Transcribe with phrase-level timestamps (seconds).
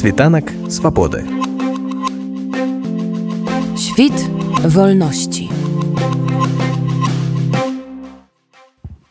[0.00, 1.26] Світанак свабоды.
[3.76, 4.16] Świt
[4.64, 5.50] wolności.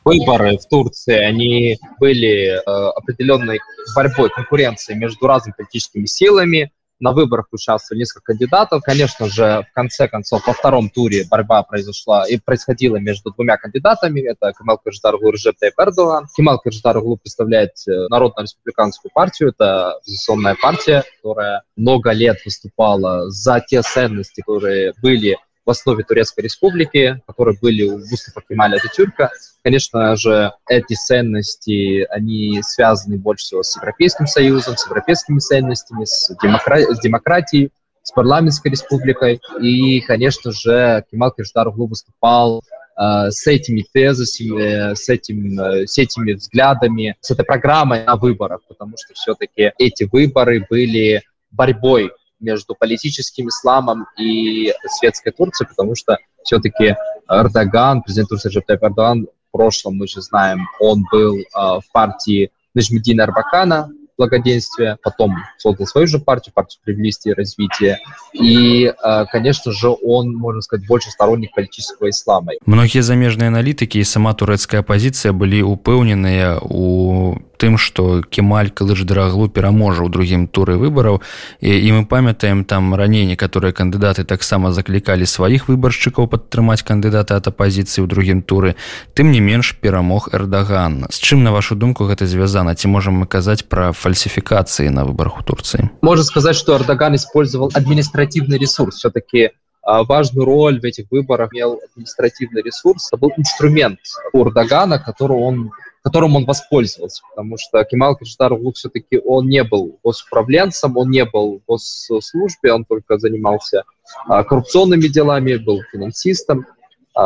[0.04, 2.60] Выборы в Турции, они были э,
[2.96, 3.60] определенной
[3.96, 8.84] борьбой, конкуренцией между разными политическими силами, на выборах участвовали несколько кандидатов.
[8.84, 14.22] Конечно же, в конце концов, во втором туре борьба произошла и происходила между двумя кандидатами.
[14.22, 16.28] Это Кемал Кырждарглу и Режеп Тайп Эрдоган.
[16.36, 19.50] Кемал Кырждарглу представляет э, Народно-республиканскую партию.
[19.50, 25.38] Это оппозиционная партия, которая много лет выступала за те ценности, которые были
[25.70, 29.30] в основе Турецкой республики, которые были у Мустафа Кемаля Ататюрка.
[29.64, 36.36] Конечно же, эти ценности, они связаны больше всего с Европейским Союзом, с европейскими ценностями, с,
[36.44, 37.70] демокра- с демократией,
[38.02, 39.40] с парламентской республикой.
[39.62, 42.64] И, конечно же, Кемал Кирждаруглу выступал
[42.98, 48.62] э, с этими тезисами, с, этим, э, с этими взглядами, с этой программой на выборах,
[48.68, 56.18] потому что все-таки эти выборы были борьбой между политическим исламом и светской Турцией, потому что
[56.44, 56.96] все-таки
[57.28, 62.52] Эрдоган, президент Турции Реджеп Эрдоган, в прошлом, мы же знаем, он был э, в партии
[62.76, 68.00] Нажмедина Арбакана, благоденствия, потом создал свою же партию, партию справедливости и развития.
[68.34, 68.94] И,
[69.32, 72.52] конечно же, он, можно сказать, больше сторонник политического ислама.
[72.66, 80.08] Многие замежные аналитики и сама турецкая оппозиция были упэўненыя у тым что кемаль калыждараглу пераможа
[80.08, 81.20] ў другім туры выбараў
[81.60, 87.52] і, і мы памятаем там раней некаторыя кандыдаты таксама заклікалі сваіх выбаршчыкаў падтрымаць кандыдата ад
[87.52, 88.80] апозіцыі ў другім туры
[89.14, 93.28] тым не менш перамог эрдаган з чым на вашу думку гэта звязана ці можам мы
[93.28, 95.90] казаць пра фальсификации на выборах в Турции?
[96.02, 98.96] Можно сказать, что Эрдоган использовал административный ресурс.
[98.96, 99.52] Все-таки
[99.84, 103.10] важную роль в этих выборах имел административный ресурс.
[103.20, 104.00] Был инструмент
[104.34, 105.72] у Эрдогана, который он
[106.04, 111.62] которым он воспользовался, потому что Кемал Криштарову все-таки он не был госуправленцем, он не был
[111.68, 113.84] в госслужбе, он только занимался
[114.28, 116.66] коррупционными делами, был финансистом.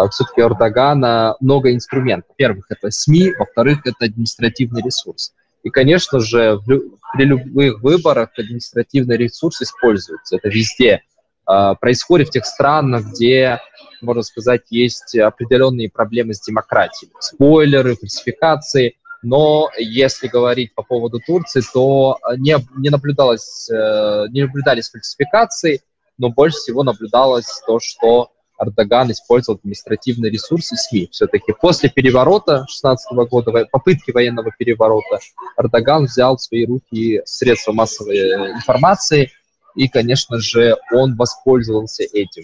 [0.10, 2.30] Все-таки у Эрдогана много инструментов.
[2.30, 5.34] Во-первых, это СМИ, во-вторых, это административный ресурс.
[5.62, 6.82] И, конечно же, в,
[7.14, 10.38] при любых выборах административный ресурс используется.
[10.38, 11.04] Это везде
[11.46, 13.60] происходит в тех странах, где,
[14.02, 17.12] можно сказать, есть определенные проблемы с демократией.
[17.20, 18.96] Спойлеры, фальсификации.
[19.24, 25.82] Но если говорить по поводу Турции, то не, не, наблюдалось, э, не наблюдались фальсификации,
[26.18, 31.10] но больше всего наблюдалось то, что Эрдоган использовал административные ресурсы СМИ.
[31.12, 35.20] Все-таки после переворота 16 года, попытки военного переворота,
[35.58, 39.32] Эрдоган взял в свои руки средства массовой информации,
[39.76, 42.44] и, конечно же, он воспользовался этим.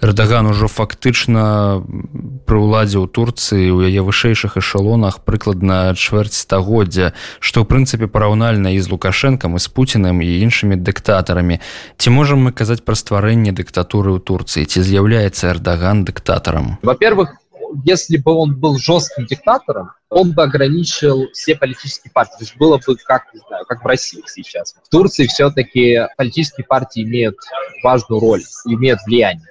[0.00, 1.84] Эрдаган ужо фактычна
[2.48, 8.72] пры ўладзе ў Турцыі у яе вышэйшых эшалонах прыкладна чвэрць стагоддзя, што ў прынцыпе параўнальна
[8.72, 11.60] і з лукашэнкам і з пуцінам і іншымі дыктатарамі.
[12.00, 16.80] Ці можам мы казаць пра стварэнне дыктатуры ў Турцыі, ці з'яўляецца Эрдаган дыктатарам?
[16.80, 17.36] Во-первых,
[17.84, 22.38] если бы он был жестким диктатором, он бы ограничил все политические партии.
[22.38, 24.74] То есть было бы как, не знаю, как в России сейчас.
[24.82, 27.36] В Турции все-таки политические партии имеют
[27.82, 29.46] важную роль, имеют влияние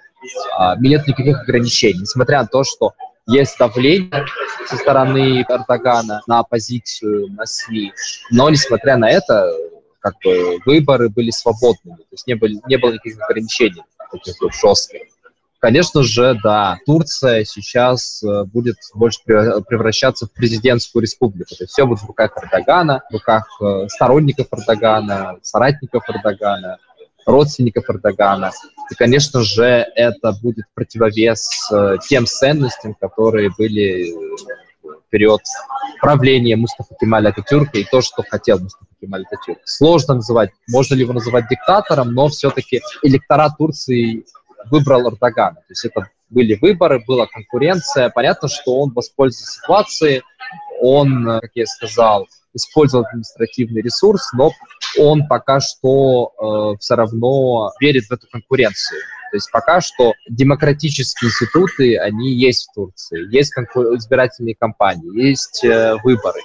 [0.57, 2.93] а, нет никаких ограничений, несмотря на то, что
[3.27, 4.25] есть давление
[4.67, 7.93] со стороны Эрдогана на оппозицию, на СМИ.
[8.31, 9.51] Но, несмотря на это,
[9.99, 14.53] как бы выборы были свободными, то есть не, были, не было никаких ограничений таких вот
[14.53, 15.01] жестких.
[15.59, 21.49] Конечно же, да, Турция сейчас э, будет больше превращаться в президентскую республику.
[21.49, 26.77] То есть все будет в руках Эрдогана, в руках э, сторонников Эрдогана, соратников Эрдогана–
[27.29, 28.51] родственников Эрдогана.
[28.91, 34.11] И, конечно же, это будет противовес э, тем ценностям, которые были
[34.81, 35.41] в период
[36.01, 39.59] правления Мустафа Кемаля Ататюрка и то, что хотел Мустафа Кемаль Ататюрк.
[39.65, 44.25] Сложно называть, можно ли его называть диктатором, но все-таки электорат Турции
[44.69, 45.55] выбрал Эрдогана.
[45.55, 48.09] То есть это были выборы, была конкуренция.
[48.09, 50.21] Понятно, что он воспользовался ситуацией,
[50.81, 54.51] он, как я сказал, использовал административный ресурс, но
[54.97, 58.99] он пока что э, все равно верит в эту конкуренцию.
[59.31, 65.95] То есть пока что демократические институты, они есть в Турции, есть избирательные кампании, есть э,
[66.03, 66.39] выборы.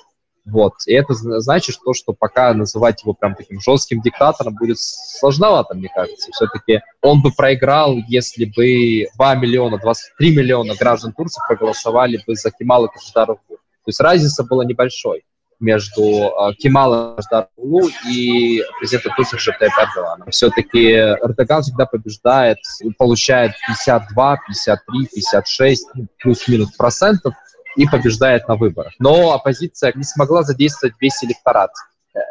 [0.44, 0.75] Вот.
[0.87, 5.88] И это значит, что, что пока называть его прям таким жестким диктатором будет сложновато, мне
[5.94, 6.31] кажется.
[6.32, 12.50] Все-таки он бы проиграл, если бы 2 миллиона, 23 миллиона граждан Турции проголосовали бы за
[12.50, 13.41] Кемала Кашдарову.
[13.49, 15.25] То есть разница была небольшой
[15.61, 20.31] между э, Кемалом Ждарулу и президентом Турции Шептайп Эрдоганом.
[20.31, 22.58] Все-таки Эрдоган всегда побеждает,
[22.99, 25.87] получает 52, 53, 56,
[26.19, 27.35] плюс-минус процентов
[27.76, 28.92] и побеждает на выборах.
[28.98, 31.70] Но оппозиция не смогла задействовать весь электорат.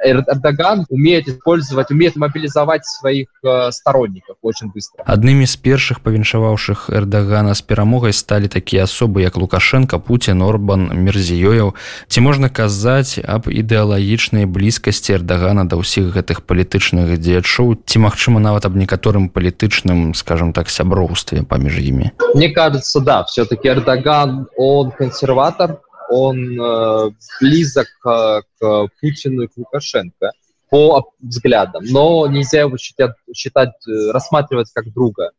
[0.03, 5.03] Эрдоган умеет использовать, умеет мобилизовать своих э, сторонников очень быстро.
[5.05, 11.75] Одними из первых повіншаваўшых Эрдогана с перамогай стали такие особы, как Лукашенко, Путин, Орбан, Мерзіёев.
[12.07, 18.65] Ці можна казаць аб ідэалагічнай блізкасці Эрдогана да ўсіх гэтых палітычных дзеячоў, ці магчыма нават
[18.65, 22.11] аб некаторым палітычным, скажем так, сяброўстве паміж імі?
[22.35, 25.79] Мне кажется, да, все-таки Эрдоган, он консерватор,
[26.13, 27.11] он э,
[27.41, 30.31] близок э, к Путину и к Лукашенко
[30.69, 35.31] по взглядам, но нельзя его считать, считать э, рассматривать как друга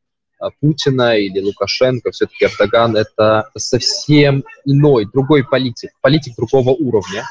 [0.60, 2.10] Путина или Лукашенко.
[2.10, 7.24] Все-таки Эрдоган это совсем иной, другой политик, политик другого уровня.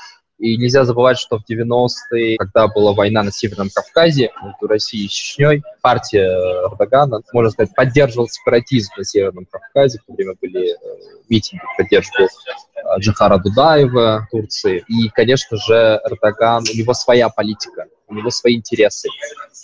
[0.43, 5.07] И нельзя забывать, что в 90-е, когда была война на Северном Кавказе между Россией и
[5.07, 6.27] Чечней, партия
[6.67, 9.99] Эрдогана, можно сказать, поддерживала сепаратизм на Северном Кавказе.
[9.99, 10.75] В то время были
[11.29, 12.27] митинги, поддерживал
[12.99, 14.83] Джахара Дудаева Турции.
[14.89, 19.07] И, конечно же, Эрдоган, у него своя политика, у него свои интересы.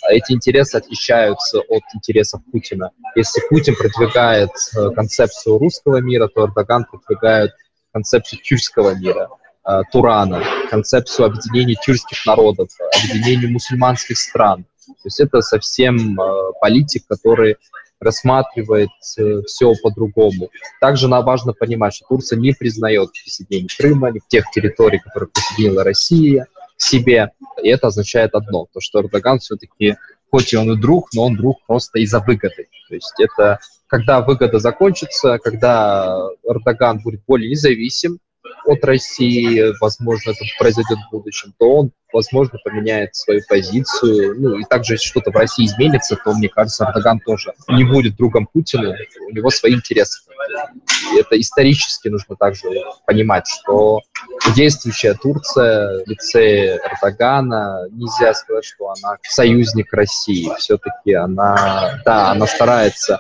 [0.04, 2.92] А эти интересы отличаются от интересов Путина.
[3.18, 7.52] Если Путин продвигает э, концепцию русского мира, то Эрдоган продвигает
[7.92, 9.49] концепцию тюркского мира, э,
[9.92, 12.70] Турана, концепцию объединения тюркских народов,
[13.04, 14.66] объединения мусульманских стран.
[14.88, 17.58] То есть это совсем э, политик, который
[18.00, 20.50] рассматривает э, все по-другому.
[20.80, 25.84] Также нам важно понимать, что Турция не признает присоединение Крыма, ни тех территорий, которые присоединила
[25.84, 26.48] Россия
[26.78, 27.32] к себе.
[27.62, 29.98] И это означает одно, то что Эрдоган все-таки,
[30.32, 32.68] хоть и он и друг, но он друг просто из-за выгоды.
[32.88, 38.20] То есть это когда выгода закончится, когда Эрдоган будет более независим,
[38.66, 44.40] от России, возможно, это произойдет в будущем, то он, возможно, поменяет свою позицию.
[44.40, 48.16] Ну, и также, если что-то в России изменится, то, мне кажется, Эрдоган тоже не будет
[48.16, 48.96] другом Путина,
[49.28, 50.22] у него свои интересы.
[51.14, 52.68] И это исторически нужно также
[53.06, 54.02] понимать, что
[54.56, 60.50] действующая Турция в лице Эрдогана, нельзя сказать, что она союзник России.
[60.58, 63.20] Все-таки она, да, она старается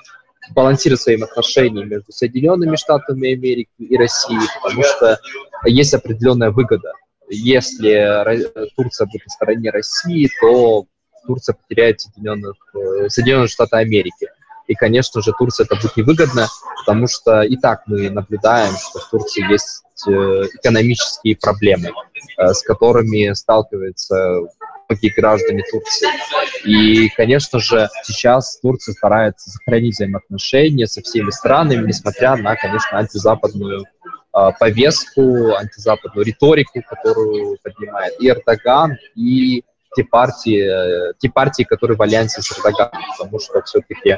[0.54, 5.20] балансировать своим отношением между Соединенными Штатами Америки и Россией, потому что
[5.66, 6.94] есть определенная выгода.
[7.30, 10.86] Если Турция будет на стороне России, то
[11.26, 14.30] Турция потеряет Соединенных, э, Соединенные Штаты Америки.
[14.70, 16.48] И, конечно же, Турция это будет невыгодно,
[16.86, 20.12] потому что и так мы наблюдаем, что в Турции есть э,
[20.54, 21.90] экономические проблемы,
[22.38, 24.42] э, с которыми сталкивается
[24.88, 26.08] многие граждане Турции.
[26.66, 33.86] И, конечно же, сейчас Турция старается сохранить взаимоотношения со всеми странами, несмотря на, конечно, антизападную
[33.86, 39.64] э, повестку, антизападную риторику, которую поднимает и Эрдоган, и
[39.96, 44.18] те партии, те партии, которые в альянсе с Эрдоганом, потому что все-таки э,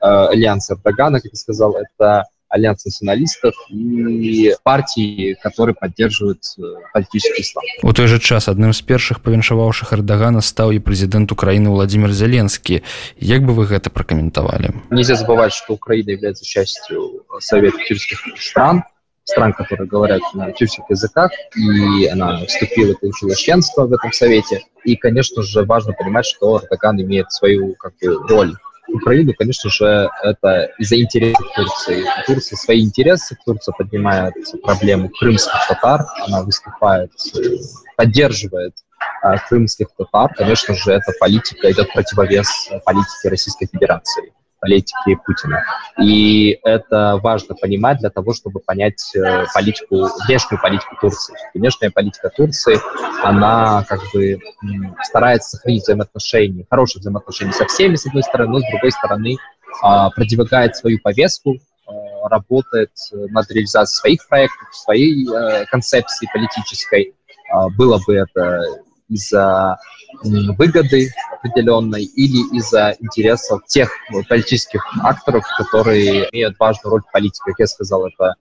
[0.00, 6.62] альянс Эрдогана, как я сказал, это альянс националистов и партии, которые поддерживают э,
[6.92, 7.64] политический ислам.
[7.82, 12.82] У той же час одним з першых павіншаваўшых Эрдогана стаў і президент Украины Владимир Зеленский.
[13.16, 14.74] Як бы вы это прокомментовали?
[14.90, 18.84] Нельзя забывать, что Украина является частью Совета тюркских стран,
[19.24, 24.60] стран, которые говорят на тюркских языках, и она вступила и получила членство в этом совете.
[24.84, 28.56] И, конечно же, важно понимать, что Эрдоган имеет свою как бы, роль
[28.87, 32.03] Украину, конечно же, это из-за интересов Турции.
[32.03, 37.11] У Турции свои интересы, Турция поднимает проблему крымских татар, она выступает,
[37.95, 38.73] поддерживает
[39.21, 40.33] а, крымских татар.
[40.35, 45.63] Конечно же, эта политика идет противовес политике Российской Федерации политики Путина.
[45.99, 51.35] И это важно понимать для того, чтобы понять э, политику, внешнюю политику Турции.
[51.53, 52.77] Внешняя политика Турции,
[53.23, 54.39] она как бы
[55.03, 59.37] старается сохранить взаимоотношения, хорошие взаимоотношения со всеми, с одной стороны, но с другой стороны
[59.81, 67.13] а, продвигает свою повестку, а, работает над реализацией своих проектов, своей э, концепции политической.
[67.51, 68.61] А, было бы это
[69.09, 69.77] из-за
[70.23, 73.89] выгоды определенной или из-за интересов тех
[74.27, 77.41] политических акторов, которые имеют важную роль в политике.
[77.45, 78.35] Как я сказал, это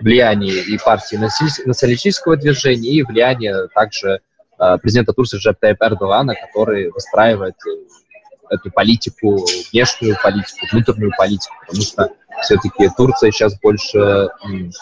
[0.00, 4.20] влияние и партии националистического движения, и влияние также
[4.58, 11.82] э, президента Турции Джептайп Эрдогана, который выстраивает э, эту политику, внешнюю политику, внутреннюю политику, потому
[11.82, 12.10] что
[12.42, 14.28] все-таки Турция сейчас больше,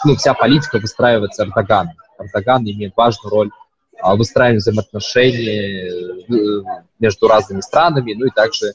[0.05, 1.95] ну, вся политика выстраивается Эрдоганом.
[2.19, 3.51] Эрдоган имеет важную роль
[4.15, 6.63] выстраиваем взаимоотношения э,
[6.99, 8.73] между разными странами, ну и также э,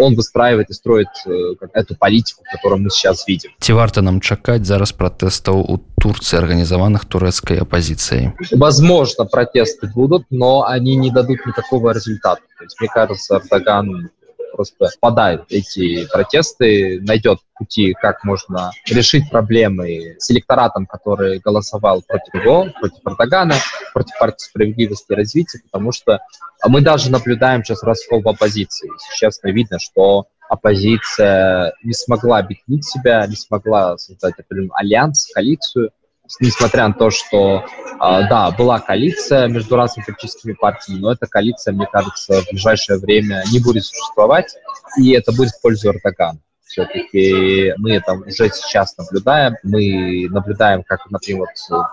[0.00, 3.50] он выстраивает и строит э, эту политику, которую мы сейчас видим.
[3.60, 8.32] Ці варта нам чакаць зараз пратэстаў у Турции, организованных турецкой оппозицией?
[8.52, 12.42] Возможно, протесты будут, но они не дадут никакого результата.
[12.58, 14.10] То есть, мне кажется, Эрдоган
[14.52, 22.34] просто подает эти протесты, найдет пути, как можно решить проблемы с электоратом, который голосовал против
[22.34, 23.54] него, против Эрдогана,
[23.92, 26.20] против партии справедливости и развития, потому что
[26.66, 28.90] мы даже наблюдаем сейчас раскол в оппозиции.
[29.12, 35.90] Сейчас видно, что оппозиция не смогла объединить себя, не смогла создать определенный альянс, коалицию,
[36.38, 37.64] несмотря на то, что,
[37.98, 42.98] а, да, была коалиция между разными политическими партиями, но эта коалиция, мне кажется, в ближайшее
[42.98, 44.54] время не будет существовать,
[44.98, 46.38] и это будет в пользу Эрдогана.
[46.64, 49.56] Все-таки мы это уже сейчас наблюдаем.
[49.64, 51.84] Мы наблюдаем, как, например, вот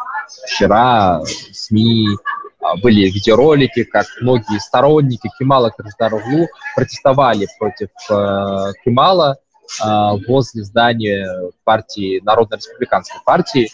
[0.46, 2.10] вчера СМИ
[2.60, 9.38] а, были видеоролики, как многие сторонники Кемала Кырдждароглу протестовали против э, Кемала
[9.84, 11.28] э, возле здания
[11.64, 13.70] партии, Народно-республиканской партии,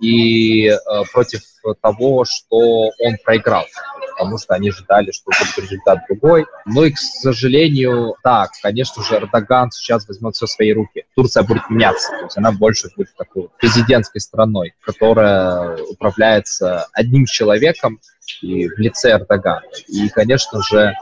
[0.00, 0.76] и э,
[1.12, 1.42] против
[1.80, 3.64] того, что он проиграл,
[4.12, 6.46] потому что они ожидали, что будет результат другой.
[6.66, 11.04] Ну и, к сожалению, да, конечно же, Эрдоган сейчас возьмет все в свои руки.
[11.14, 18.00] Турция будет меняться, то есть она больше будет такой президентской страной, которая управляется одним человеком
[18.42, 19.62] и в лице Эрдогана.
[19.88, 20.94] И, конечно же,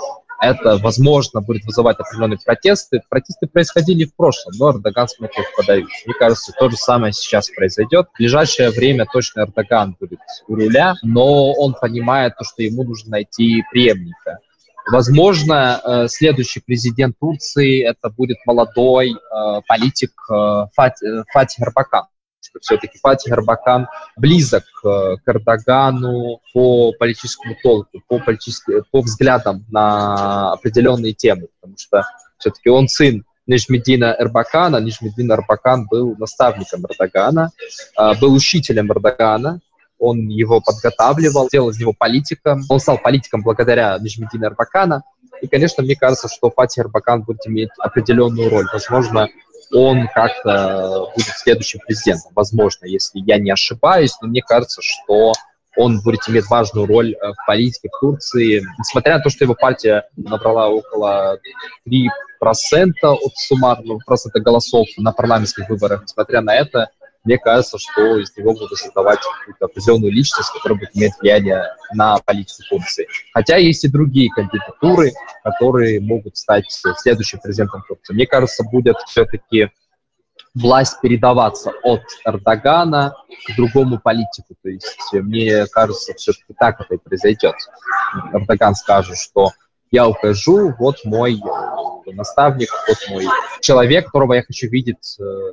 [0.44, 3.00] это, возможно, будет вызывать определенные протесты.
[3.08, 5.86] Протесты происходили в прошлом, но Эрдоган смог их подавить.
[6.06, 8.08] Мне кажется, то же самое сейчас произойдет.
[8.14, 13.12] В ближайшее время точно Эрдоган будет у руля, но он понимает то, что ему нужно
[13.12, 14.38] найти преемника.
[14.90, 22.04] Возможно, э, следующий президент Турции это будет молодой э, политик э, Фатих Эрбакан
[22.54, 30.52] что все-таки Фатих Арбакан близок к Эрдогану по политическому толку, по, политическим, по взглядам на
[30.52, 32.04] определенные темы, потому что
[32.38, 34.78] все-таки он сын Нижмедина Эрбакана.
[34.78, 37.50] Нижмедин Эрбакан был наставником Эрдогана,
[37.96, 39.60] а, был учителем Эрдогана,
[39.98, 42.58] он его подготавливал, делал из него политика.
[42.68, 45.02] Он стал политиком благодаря Нижмедина Эрбакана.
[45.40, 48.66] И, конечно, мне кажется, что Фатих Эрбакан будет иметь определенную роль.
[48.72, 49.28] Возможно,
[49.72, 52.32] он как-то будет следующим президентом.
[52.34, 55.32] Возможно, если я не ошибаюсь, но мне кажется, что
[55.76, 58.62] он будет иметь важную роль э, в политике в Турции.
[58.78, 61.38] Несмотря на то, что его партия набрала около
[61.88, 62.08] 3%
[63.02, 66.90] от суммарного процента голосов на парламентских выборах, несмотря на это,
[67.24, 71.64] мне кажется, что из него будут создавать какую-то определенную личность, которая будет иметь влияние
[71.94, 73.06] на политику Турции.
[73.32, 75.12] Хотя есть и другие кандидатуры,
[75.42, 78.12] которые могут стать следующим президентом Турции.
[78.12, 79.70] Мне кажется, будет все-таки
[80.54, 83.14] власть передаваться от Эрдогана
[83.46, 84.54] к другому политику.
[84.62, 87.54] То есть мне кажется, все-таки так это и произойдет.
[88.32, 89.50] Эрдоган скажет, что
[89.90, 91.40] я ухожу, вот мой
[92.06, 93.24] наставник, вот мой
[93.60, 95.52] человек, которого я хочу видеть э,